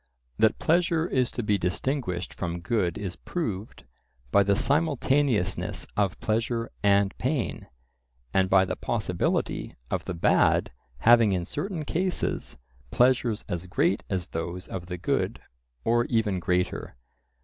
That 0.39 0.57
pleasure 0.57 1.07
is 1.07 1.29
to 1.29 1.43
be 1.43 1.59
distinguished 1.59 2.33
from 2.33 2.61
good 2.61 2.97
is 2.97 3.15
proved 3.17 3.83
by 4.31 4.41
the 4.41 4.55
simultaneousness 4.55 5.85
of 5.95 6.19
pleasure 6.19 6.71
and 6.81 7.15
pain, 7.19 7.67
and 8.33 8.49
by 8.49 8.65
the 8.65 8.75
possibility 8.75 9.75
of 9.91 10.05
the 10.05 10.15
bad 10.15 10.71
having 11.01 11.33
in 11.33 11.45
certain 11.45 11.85
cases 11.85 12.57
pleasures 12.89 13.45
as 13.47 13.67
great 13.67 14.01
as 14.09 14.29
those 14.29 14.67
of 14.67 14.87
the 14.87 14.97
good, 14.97 15.39
or 15.83 16.05
even 16.05 16.39
greater. 16.39 16.95